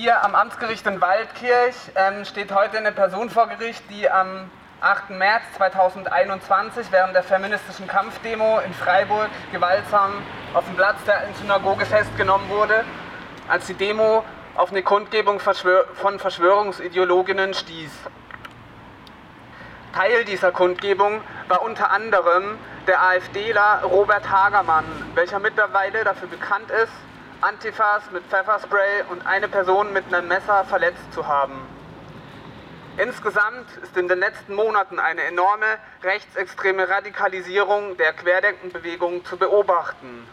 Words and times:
Hier 0.00 0.24
am 0.24 0.34
Amtsgericht 0.34 0.86
in 0.86 0.98
Waldkirch 1.02 1.74
ähm, 1.94 2.24
steht 2.24 2.54
heute 2.54 2.78
eine 2.78 2.90
Person 2.90 3.28
vor 3.28 3.48
Gericht, 3.48 3.82
die 3.90 4.10
am 4.10 4.50
8. 4.80 5.10
März 5.10 5.42
2021 5.58 6.86
während 6.90 7.14
der 7.14 7.22
feministischen 7.22 7.86
Kampfdemo 7.86 8.60
in 8.60 8.72
Freiburg 8.72 9.28
gewaltsam 9.52 10.22
auf 10.54 10.64
dem 10.64 10.74
Platz 10.76 11.04
der 11.04 11.24
Synagoge 11.38 11.84
festgenommen 11.84 12.48
wurde, 12.48 12.82
als 13.46 13.66
die 13.66 13.74
Demo 13.74 14.24
auf 14.54 14.70
eine 14.70 14.82
Kundgebung 14.82 15.38
von 15.38 16.18
Verschwörungsideologinnen 16.18 17.52
stieß. 17.52 17.92
Teil 19.94 20.24
dieser 20.24 20.50
Kundgebung 20.50 21.20
war 21.48 21.60
unter 21.60 21.90
anderem 21.90 22.56
der 22.86 23.02
AfDler 23.02 23.82
Robert 23.82 24.30
Hagermann, 24.30 24.86
welcher 25.14 25.40
mittlerweile 25.40 26.04
dafür 26.04 26.28
bekannt 26.28 26.70
ist, 26.70 26.94
Antifas 27.42 28.02
mit 28.12 28.22
Pfefferspray 28.24 29.04
und 29.08 29.26
eine 29.26 29.48
Person 29.48 29.94
mit 29.94 30.12
einem 30.12 30.28
Messer 30.28 30.64
verletzt 30.64 31.12
zu 31.14 31.26
haben. 31.26 31.66
Insgesamt 32.98 33.66
ist 33.82 33.96
in 33.96 34.08
den 34.08 34.18
letzten 34.18 34.54
Monaten 34.54 34.98
eine 34.98 35.22
enorme 35.22 35.78
rechtsextreme 36.02 36.86
Radikalisierung 36.86 37.96
der 37.96 38.12
Querdenkenbewegung 38.12 39.24
zu 39.24 39.38
beobachten. 39.38 40.26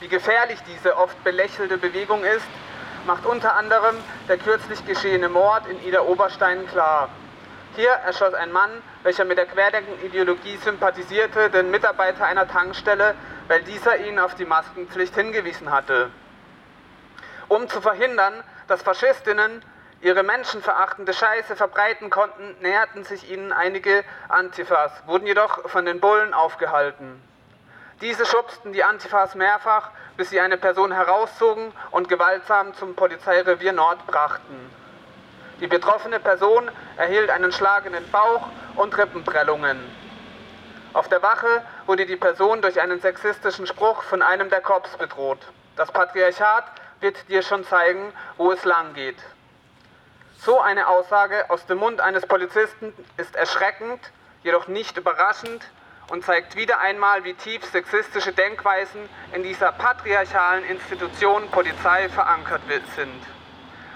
Wie 0.00 0.08
gefährlich 0.08 0.58
diese 0.66 0.96
oft 0.96 1.22
belächelte 1.24 1.76
Bewegung 1.76 2.24
ist, 2.24 2.46
macht 3.06 3.26
unter 3.26 3.56
anderem 3.56 3.96
der 4.26 4.38
kürzlich 4.38 4.86
geschehene 4.86 5.28
Mord 5.28 5.66
in 5.66 5.86
Ida 5.86 6.00
Oberstein 6.00 6.66
klar. 6.68 7.10
Hier 7.76 7.90
erschoss 7.90 8.32
ein 8.32 8.50
Mann, 8.50 8.70
welcher 9.02 9.26
mit 9.26 9.36
der 9.36 9.46
Querdenken-Ideologie 9.46 10.56
sympathisierte, 10.56 11.50
den 11.50 11.70
Mitarbeiter 11.70 12.24
einer 12.24 12.48
Tankstelle, 12.48 13.14
weil 13.48 13.62
dieser 13.62 13.98
ihn 13.98 14.18
auf 14.18 14.34
die 14.34 14.44
Maskenpflicht 14.44 15.14
hingewiesen 15.14 15.70
hatte. 15.70 16.10
Um 17.48 17.68
zu 17.68 17.80
verhindern, 17.80 18.42
dass 18.68 18.82
Faschistinnen 18.82 19.62
ihre 20.00 20.22
menschenverachtende 20.22 21.12
Scheiße 21.12 21.56
verbreiten 21.56 22.10
konnten, 22.10 22.56
näherten 22.60 23.04
sich 23.04 23.30
ihnen 23.30 23.52
einige 23.52 24.04
Antifas, 24.28 24.92
wurden 25.06 25.26
jedoch 25.26 25.68
von 25.68 25.84
den 25.84 26.00
Bullen 26.00 26.34
aufgehalten. 26.34 27.22
Diese 28.00 28.26
schubsten 28.26 28.72
die 28.72 28.84
Antifas 28.84 29.34
mehrfach, 29.34 29.90
bis 30.16 30.30
sie 30.30 30.40
eine 30.40 30.58
Person 30.58 30.92
herauszogen 30.92 31.72
und 31.90 32.08
gewaltsam 32.08 32.74
zum 32.74 32.94
Polizeirevier 32.94 33.72
Nord 33.72 34.06
brachten. 34.06 34.70
Die 35.60 35.66
betroffene 35.68 36.20
Person 36.20 36.70
erhielt 36.96 37.30
einen 37.30 37.52
Schlag 37.52 37.86
in 37.86 37.92
den 37.92 38.10
Bauch 38.10 38.48
und 38.76 38.96
Rippenprellungen. 38.98 39.78
Auf 40.94 41.08
der 41.08 41.22
Wache 41.22 41.64
wurde 41.86 42.06
die 42.06 42.14
Person 42.14 42.62
durch 42.62 42.80
einen 42.80 43.00
sexistischen 43.00 43.66
Spruch 43.66 44.04
von 44.04 44.22
einem 44.22 44.48
der 44.48 44.60
Cops 44.60 44.96
bedroht. 44.96 45.40
Das 45.74 45.90
Patriarchat 45.90 46.64
wird 47.00 47.28
dir 47.28 47.42
schon 47.42 47.64
zeigen, 47.64 48.12
wo 48.36 48.52
es 48.52 48.64
lang 48.64 48.94
geht. 48.94 49.16
So 50.38 50.60
eine 50.60 50.86
Aussage 50.86 51.50
aus 51.50 51.66
dem 51.66 51.78
Mund 51.78 52.00
eines 52.00 52.24
Polizisten 52.26 52.92
ist 53.16 53.34
erschreckend, 53.34 53.98
jedoch 54.44 54.68
nicht 54.68 54.96
überraschend 54.96 55.64
und 56.10 56.24
zeigt 56.24 56.54
wieder 56.54 56.78
einmal, 56.78 57.24
wie 57.24 57.34
tief 57.34 57.64
sexistische 57.64 58.32
Denkweisen 58.32 59.08
in 59.32 59.42
dieser 59.42 59.72
patriarchalen 59.72 60.64
Institution 60.64 61.50
Polizei 61.50 62.08
verankert 62.08 62.62
sind. 62.94 63.20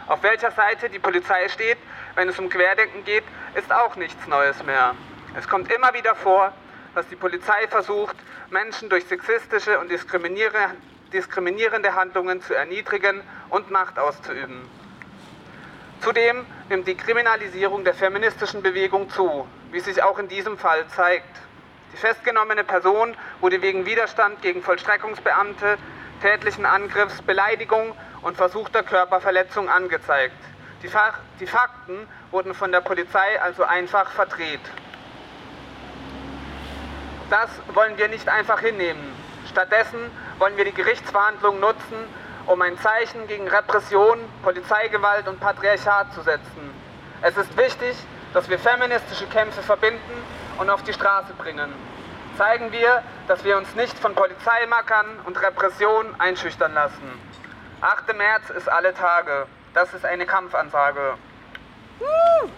Auf 0.08 0.24
welcher 0.24 0.50
Seite 0.50 0.90
die 0.90 0.98
Polizei 0.98 1.48
steht, 1.48 1.78
wenn 2.16 2.28
es 2.28 2.40
um 2.40 2.48
Querdenken 2.48 3.04
geht, 3.04 3.24
ist 3.54 3.72
auch 3.72 3.94
nichts 3.94 4.26
Neues 4.26 4.64
mehr. 4.64 4.96
Es 5.36 5.46
kommt 5.46 5.70
immer 5.70 5.94
wieder 5.94 6.16
vor, 6.16 6.52
dass 6.94 7.08
die 7.08 7.16
Polizei 7.16 7.66
versucht, 7.68 8.16
Menschen 8.50 8.88
durch 8.88 9.04
sexistische 9.06 9.78
und 9.78 9.90
diskriminierende 9.90 11.94
Handlungen 11.94 12.42
zu 12.42 12.54
erniedrigen 12.54 13.22
und 13.50 13.70
Macht 13.70 13.98
auszuüben. 13.98 14.68
Zudem 16.00 16.46
nimmt 16.68 16.86
die 16.86 16.94
Kriminalisierung 16.94 17.84
der 17.84 17.94
feministischen 17.94 18.62
Bewegung 18.62 19.10
zu, 19.10 19.46
wie 19.72 19.80
sich 19.80 20.02
auch 20.02 20.18
in 20.18 20.28
diesem 20.28 20.56
Fall 20.56 20.86
zeigt. 20.88 21.36
Die 21.92 21.96
festgenommene 21.96 22.64
Person 22.64 23.16
wurde 23.40 23.60
wegen 23.62 23.84
Widerstand 23.84 24.40
gegen 24.42 24.62
Vollstreckungsbeamte, 24.62 25.76
tätlichen 26.22 26.66
Angriffs, 26.66 27.20
Beleidigung 27.22 27.96
und 28.22 28.36
versuchter 28.36 28.82
Körperverletzung 28.82 29.68
angezeigt. 29.68 30.36
Die, 30.82 31.46
Fakten 31.46 32.06
wurden 32.30 32.54
von 32.54 32.70
der 32.70 32.80
Polizei 32.80 33.40
also 33.42 33.64
einfach 33.64 34.10
verdreht. 34.12 34.60
Das 37.30 37.50
wollen 37.74 37.98
wir 37.98 38.08
nicht 38.08 38.28
einfach 38.28 38.60
hinnehmen. 38.60 39.14
Stattdessen 39.50 39.98
wollen 40.38 40.56
wir 40.56 40.64
die 40.64 40.72
Gerichtsverhandlungen 40.72 41.60
nutzen, 41.60 41.96
um 42.46 42.62
ein 42.62 42.78
Zeichen 42.78 43.26
gegen 43.26 43.46
Repression, 43.48 44.18
Polizeigewalt 44.42 45.28
und 45.28 45.38
Patriarchat 45.38 46.12
zu 46.14 46.22
setzen. 46.22 46.70
Es 47.20 47.36
ist 47.36 47.54
wichtig, 47.56 47.96
dass 48.32 48.48
wir 48.48 48.58
feministische 48.58 49.26
Kämpfe 49.26 49.62
verbinden 49.62 50.24
und 50.58 50.70
auf 50.70 50.82
die 50.84 50.92
Straße 50.92 51.34
bringen. 51.34 51.72
Zeigen 52.38 52.72
wir, 52.72 53.02
dass 53.26 53.44
wir 53.44 53.56
uns 53.56 53.74
nicht 53.74 53.98
von 53.98 54.14
Polizeimackern 54.14 55.20
und 55.24 55.42
Repression 55.42 56.14
einschüchtern 56.18 56.72
lassen. 56.72 57.20
8. 57.80 58.16
März 58.16 58.50
ist 58.50 58.68
alle 58.68 58.94
Tage. 58.94 59.46
Das 59.74 59.92
ist 59.92 60.04
eine 60.04 60.24
Kampfansage. 60.24 61.14
Woo! 61.98 62.48